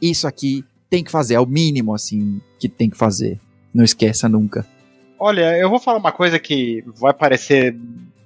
[0.00, 3.38] isso aqui tem que fazer, é o mínimo, assim, que tem que fazer.
[3.74, 4.66] Não esqueça nunca.
[5.18, 7.76] Olha, eu vou falar uma coisa que vai parecer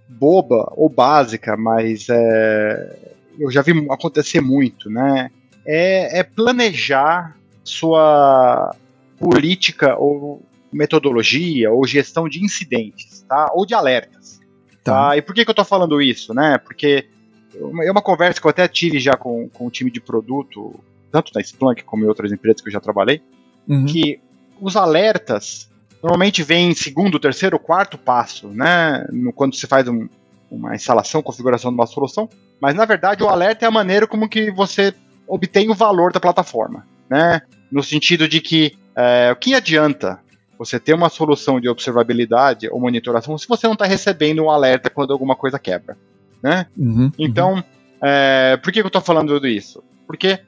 [0.09, 5.31] boba ou básica, mas é, eu já vi acontecer muito, né?
[5.65, 8.75] É, é planejar sua
[9.19, 13.51] política ou metodologia ou gestão de incidentes, tá?
[13.55, 14.41] Ou de alertas.
[14.83, 15.09] Tá.
[15.09, 15.17] tá?
[15.17, 16.59] E por que, que eu estou falando isso, né?
[16.59, 17.09] Porque
[17.85, 20.79] é uma conversa que eu até tive já com, com o time de produto,
[21.11, 23.23] tanto da Splunk como em outras empresas que eu já trabalhei,
[23.69, 23.87] uhum.
[23.87, 24.21] que
[24.61, 25.71] os alertas
[26.03, 29.07] normalmente vêm em segundo, terceiro, quarto passo, né?
[29.11, 30.09] No, quando você faz um,
[30.51, 32.29] uma instalação, configuração de uma solução,
[32.61, 34.95] mas na verdade o alerta é a maneira como que você
[35.27, 37.43] obtém o valor da plataforma, né?
[37.71, 40.21] No sentido de que é, o que adianta
[40.59, 44.89] você ter uma solução de observabilidade ou monitoração se você não está recebendo um alerta
[44.89, 45.97] quando alguma coisa quebra,
[46.43, 46.67] né?
[46.77, 47.63] Uhum, então, uhum.
[48.03, 49.83] É, por que, que eu estou falando tudo isso?
[50.07, 50.39] Porque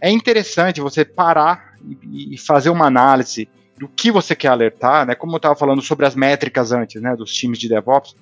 [0.00, 3.48] é interessante você parar e, e fazer uma análise
[3.78, 5.14] do que você quer alertar, né?
[5.14, 7.16] Como eu estava falando sobre as métricas antes, né?
[7.16, 8.14] Dos times de DevOps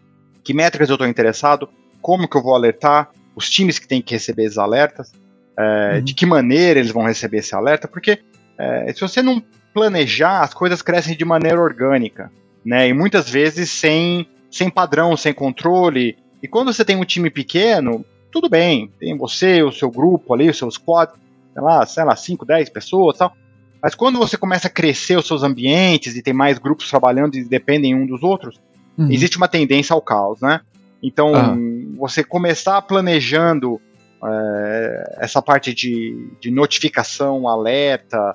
[0.48, 1.68] que métricas eu estou interessado,
[2.00, 5.12] como que eu vou alertar, os times que têm que receber esses alertas,
[5.58, 6.04] é, uhum.
[6.04, 8.20] de que maneira eles vão receber esse alerta, porque
[8.56, 9.42] é, se você não
[9.74, 12.32] planejar, as coisas crescem de maneira orgânica,
[12.64, 12.88] né?
[12.88, 16.16] E muitas vezes sem, sem padrão, sem controle.
[16.42, 20.48] E quando você tem um time pequeno, tudo bem, tem você, o seu grupo ali,
[20.48, 21.12] os seus squad,
[21.52, 23.34] sei lá, sei lá, 5, 10 pessoas tal.
[23.82, 27.44] Mas quando você começa a crescer os seus ambientes e tem mais grupos trabalhando e
[27.44, 28.60] dependem um dos outros,
[28.96, 29.10] uhum.
[29.10, 30.60] existe uma tendência ao caos, né?
[31.02, 31.94] Então, uhum.
[31.96, 33.80] você começar planejando
[34.24, 38.34] é, essa parte de, de notificação, alerta,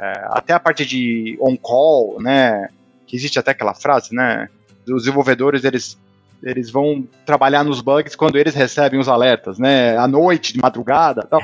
[0.00, 2.68] é, até a parte de on-call, né?
[3.06, 4.48] Que existe até aquela frase, né?
[4.88, 5.98] Os desenvolvedores, eles,
[6.44, 9.96] eles vão trabalhar nos bugs quando eles recebem os alertas, né?
[9.96, 11.42] À noite, de madrugada tal.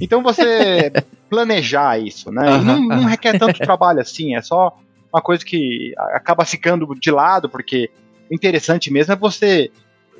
[0.00, 0.92] Então você
[1.28, 2.58] planejar isso, né?
[2.60, 4.76] e não, não requer tanto trabalho assim, é só
[5.12, 7.90] uma coisa que acaba ficando de lado, porque
[8.30, 9.70] o interessante mesmo é você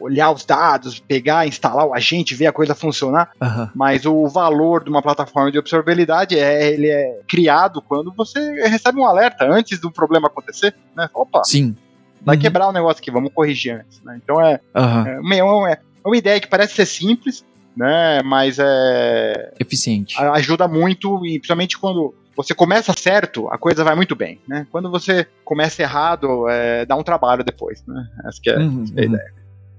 [0.00, 3.30] olhar os dados, pegar, instalar o agente, ver a coisa funcionar.
[3.40, 3.68] Uhum.
[3.74, 8.98] Mas o valor de uma plataforma de observabilidade é ele é criado quando você recebe
[8.98, 11.08] um alerta antes do problema acontecer, né?
[11.12, 11.44] Opa.
[11.44, 11.76] Sim.
[12.22, 12.42] Vai uhum.
[12.42, 14.00] quebrar o negócio aqui, vamos corrigir antes.
[14.02, 14.20] Né?
[14.22, 15.32] Então é, uhum.
[15.32, 17.44] é, uma, é uma ideia que parece ser simples,
[17.76, 18.22] né?
[18.22, 20.16] Mas é eficiente.
[20.18, 24.66] Ajuda muito e principalmente quando você começa certo, a coisa vai muito bem, né?
[24.70, 28.08] Quando você começa errado, é, dá um trabalho depois, né?
[28.26, 29.14] Essa que é, uhum, é a uhum.
[29.14, 29.34] ideia.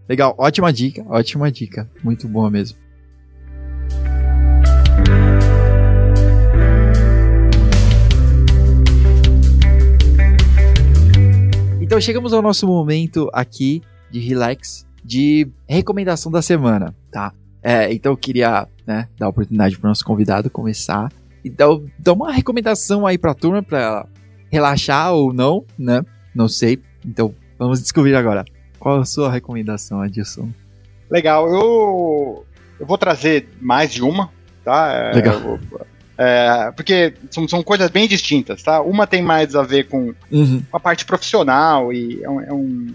[0.08, 1.90] Legal, ótima dica, ótima dica.
[2.04, 2.78] Muito boa mesmo.
[12.02, 17.32] Então chegamos ao nosso momento aqui de relax, de recomendação da semana, tá?
[17.62, 21.12] É, então eu queria né, dar a oportunidade para o nosso convidado começar
[21.44, 21.68] e dar,
[22.00, 24.08] dar uma recomendação aí para a turma para
[24.52, 26.04] relaxar ou não, né?
[26.34, 26.82] Não sei.
[27.06, 28.46] Então vamos descobrir agora.
[28.80, 30.50] Qual a sua recomendação, Adilson?
[31.08, 32.44] Legal, eu,
[32.80, 34.32] eu vou trazer mais de uma,
[34.66, 34.92] tá?
[34.92, 35.60] É, Legal.
[36.18, 38.82] É, porque são, são coisas bem distintas, tá?
[38.82, 40.62] Uma tem mais a ver com uhum.
[40.72, 42.88] a parte profissional e é um, é um,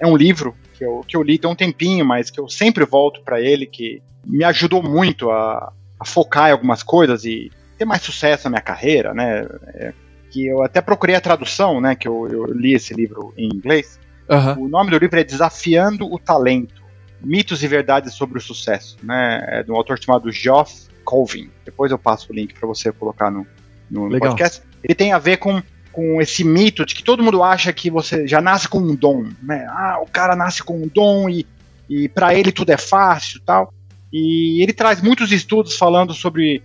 [0.00, 2.84] é um livro que eu, que eu li tem um tempinho, mas que eu sempre
[2.84, 7.84] volto para ele, que me ajudou muito a, a, focar em algumas coisas e ter
[7.84, 9.46] mais sucesso na minha carreira, né?
[9.74, 9.92] É,
[10.30, 11.94] que eu até procurei a tradução, né?
[11.94, 14.00] Que eu, eu li esse livro em inglês.
[14.28, 14.64] Uhum.
[14.64, 16.82] O nome do livro é Desafiando o Talento:
[17.20, 19.44] Mitos e Verdades sobre o Sucesso, né?
[19.46, 21.50] É de um autor chamado Geoff Colvin.
[21.64, 23.46] Depois eu passo o link para você colocar no,
[23.90, 24.62] no, podcast.
[24.82, 25.62] Ele tem a ver com,
[25.92, 29.28] com esse mito de que todo mundo acha que você já nasce com um dom,
[29.42, 29.66] né?
[29.68, 31.46] Ah, o cara nasce com um dom e,
[31.88, 33.72] e para ele tudo é fácil, tal.
[34.12, 36.62] E ele traz muitos estudos falando sobre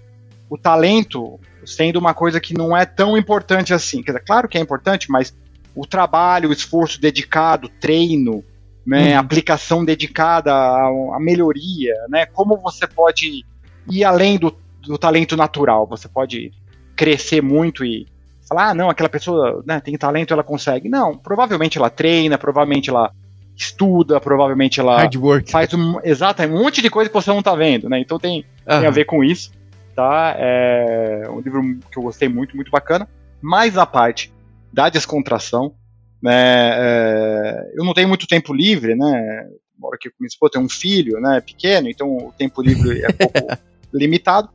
[0.49, 4.01] o talento sendo uma coisa que não é tão importante assim.
[4.01, 5.35] Quer dizer, claro que é importante, mas
[5.75, 8.43] o trabalho, o esforço dedicado, treino,
[8.85, 9.19] né, uhum.
[9.19, 13.45] aplicação dedicada à, à, melhoria, né, como você pode
[13.89, 16.51] ir além do, do, talento natural, você pode
[16.95, 18.07] crescer muito e
[18.47, 20.89] falar, ah, não, aquela pessoa né, tem talento, ela consegue.
[20.89, 23.11] Não, provavelmente ela treina, provavelmente ela
[23.55, 25.09] estuda, provavelmente ela
[25.47, 28.45] faz um, exatamente, um monte de coisa que você não está vendo, né, então tem,
[28.67, 28.79] uhum.
[28.79, 29.51] tem a ver com isso,
[29.95, 33.09] tá, é um livro que eu gostei muito, muito bacana,
[33.41, 34.31] mais a parte
[34.71, 35.73] da descontração.
[36.21, 36.33] Né?
[36.33, 39.47] É, eu não tenho muito tempo livre, né?
[39.77, 43.11] Moro aqui com minha esposa, tenho um filho né, pequeno, então o tempo livre é
[43.11, 43.39] pouco
[43.97, 44.49] limitado.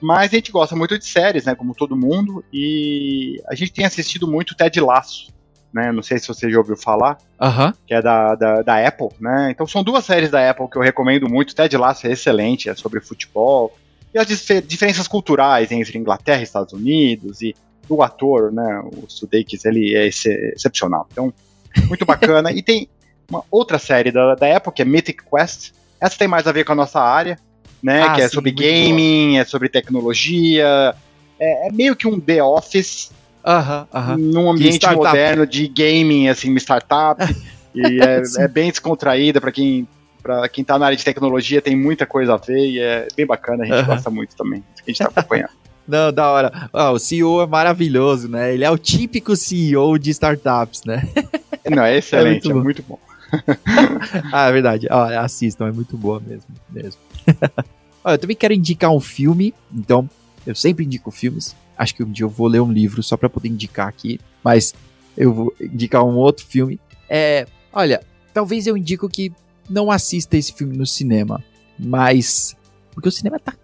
[0.00, 1.54] Mas a gente gosta muito de séries, né?
[1.54, 5.36] Como todo mundo, e a gente tem assistido muito Ted Lasso.
[5.70, 7.18] Né, não sei se você já ouviu falar,
[7.86, 9.50] que é da, da, da, Apple, né?
[9.50, 11.54] Então são duas séries da Apple que eu recomendo muito.
[11.54, 13.76] Ted Lasso é excelente, é sobre futebol
[14.14, 14.26] e as
[14.66, 17.54] diferenças culturais entre Inglaterra e Estados Unidos e
[17.86, 21.06] do ator, né, o Sudeikis, ele é excepcional.
[21.12, 21.32] Então,
[21.86, 22.52] muito bacana.
[22.52, 22.88] e tem
[23.30, 25.72] uma outra série da, da Apple, que é Mythic Quest.
[26.00, 27.38] Essa tem mais a ver com a nossa área,
[27.82, 30.94] né, ah, que é sim, sobre gaming, é sobre tecnologia.
[31.38, 33.10] É, é, meio que um The Office
[33.44, 34.16] uh -huh, uh -huh.
[34.16, 37.22] num ambiente moderno de gaming, assim, uma startup.
[37.74, 39.86] e é, é, bem descontraída para quem
[40.22, 43.24] para quem tá na área de tecnologia, tem muita coisa a ver e é bem
[43.24, 43.86] bacana, a gente uh -huh.
[43.86, 44.62] gosta muito também.
[44.76, 45.50] A gente tá acompanhando.
[45.88, 46.68] Não, da hora.
[46.92, 48.52] O CEO é maravilhoso, né?
[48.52, 51.08] Ele é o típico CEO de startups, né?
[51.64, 52.60] Não, é excelente, é muito bom.
[52.60, 53.07] É muito bom.
[54.32, 54.86] ah, é verdade.
[54.90, 56.48] Ó, assistam, é muito boa mesmo.
[56.70, 57.00] mesmo.
[58.04, 60.08] Olha, eu também quero indicar um filme, então
[60.46, 61.54] eu sempre indico filmes.
[61.76, 64.74] Acho que um dia eu vou ler um livro só para poder indicar aqui, mas
[65.16, 66.80] eu vou indicar um outro filme.
[67.08, 68.00] É, olha,
[68.32, 69.32] talvez eu indico que
[69.68, 71.42] não assista esse filme no cinema,
[71.78, 72.56] mas
[72.92, 73.54] porque o cinema tá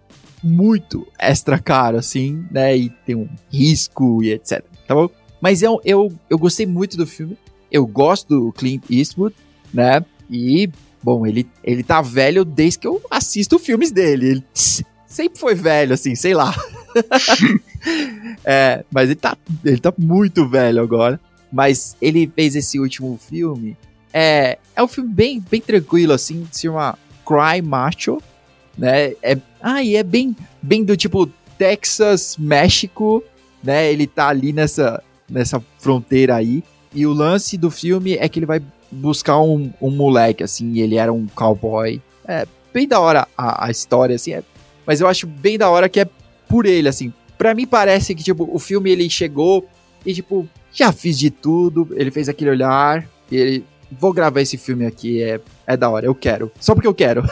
[0.42, 2.76] muito extra caro, assim, né?
[2.76, 4.62] E tem um risco e etc.
[4.86, 5.08] Tá bom?
[5.40, 7.36] Mas eu, eu, eu gostei muito do filme.
[7.70, 9.34] Eu gosto do Clint Eastwood,
[9.74, 10.04] né?
[10.30, 10.70] E,
[11.02, 14.26] bom, ele, ele tá velho desde que eu assisto filmes dele.
[14.28, 14.44] Ele
[15.06, 16.54] sempre foi velho, assim, sei lá.
[18.44, 21.20] é, mas ele tá, ele tá muito velho agora.
[21.52, 23.76] Mas ele fez esse último filme.
[24.12, 26.96] É, é um filme bem, bem tranquilo, assim, se chama
[27.26, 28.20] Cry Macho,
[28.78, 29.12] né?
[29.22, 33.22] É, ah, e é bem, bem do tipo Texas, México,
[33.62, 33.92] né?
[33.92, 36.62] Ele tá ali nessa, nessa fronteira aí.
[36.92, 40.96] E o lance do filme é que ele vai buscar um, um moleque, assim, ele
[40.96, 42.00] era um cowboy.
[42.26, 44.42] É bem da hora a, a história, assim, é,
[44.86, 46.08] mas eu acho bem da hora que é
[46.48, 47.12] por ele, assim.
[47.38, 49.66] Pra mim parece que, tipo, o filme ele chegou
[50.04, 54.56] e, tipo, já fiz de tudo, ele fez aquele olhar, e ele, vou gravar esse
[54.56, 56.50] filme aqui, é, é da hora, eu quero.
[56.60, 57.22] Só porque eu quero.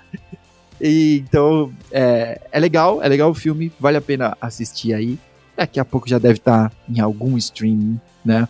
[0.80, 5.18] e, então, é, é legal, é legal o filme, vale a pena assistir aí.
[5.56, 8.48] Daqui a pouco já deve estar tá em algum streaming, né?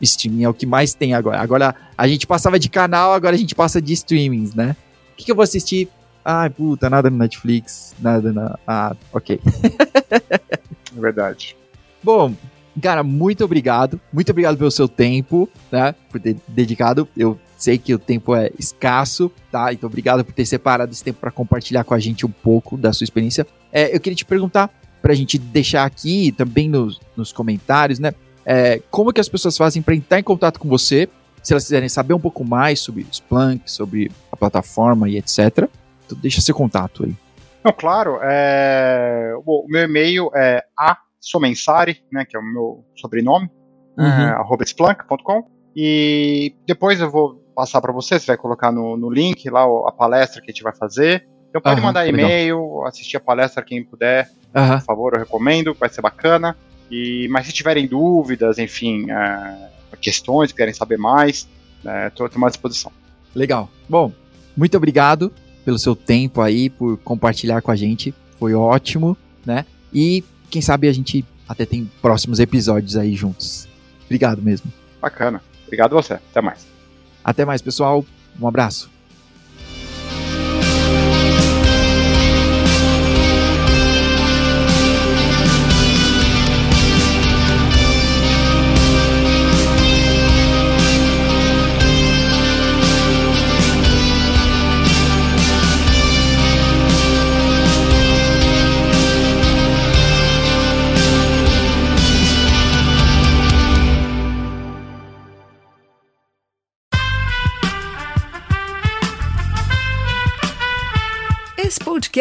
[0.00, 1.40] Streaming é o que mais tem agora.
[1.40, 4.76] Agora a gente passava de canal, agora a gente passa de streamings, né?
[5.12, 5.88] O que, que eu vou assistir?
[6.24, 8.58] Ai, puta, nada no Netflix, nada na.
[8.66, 9.40] Ah, ok.
[10.10, 11.56] é verdade.
[12.02, 12.34] Bom,
[12.82, 14.00] cara, muito obrigado.
[14.12, 15.94] Muito obrigado pelo seu tempo, né?
[16.10, 17.08] Por ter dedicado.
[17.16, 19.72] Eu sei que o tempo é escasso, tá?
[19.72, 22.92] Então, obrigado por ter separado esse tempo para compartilhar com a gente um pouco da
[22.92, 23.46] sua experiência.
[23.72, 24.70] É, eu queria te perguntar,
[25.00, 28.12] pra gente deixar aqui também nos, nos comentários, né?
[28.46, 31.08] É, como que as pessoas fazem para entrar em contato com você,
[31.42, 35.68] se elas quiserem saber um pouco mais sobre o Splunk, sobre a plataforma e etc.
[36.06, 37.14] Então deixa seu contato aí.
[37.64, 39.32] Não, claro, é...
[39.44, 43.50] o meu e-mail é asomensari, né, que é o meu sobrenome,
[43.98, 44.06] uhum.
[44.06, 49.50] é, splunk.com, e depois eu vou passar para você, você vai colocar no, no, link
[49.50, 51.26] lá a palestra que a gente vai fazer.
[51.48, 54.78] Então pode uhum, mandar e-mail, assistir a palestra quem puder, uhum.
[54.78, 56.56] por favor, eu recomendo, vai ser bacana.
[56.90, 59.68] E, mas se tiverem dúvidas, enfim, é,
[60.00, 61.48] questões, querem saber mais,
[62.08, 62.92] estou é, à disposição.
[63.34, 63.70] Legal.
[63.88, 64.12] Bom,
[64.56, 65.32] muito obrigado
[65.64, 68.14] pelo seu tempo aí, por compartilhar com a gente.
[68.38, 69.64] Foi ótimo, né?
[69.92, 73.68] E quem sabe a gente até tem próximos episódios aí juntos.
[74.04, 74.72] Obrigado mesmo.
[75.00, 75.42] Bacana.
[75.64, 76.14] Obrigado a você.
[76.14, 76.66] Até mais.
[77.24, 78.04] Até mais, pessoal.
[78.40, 78.95] Um abraço.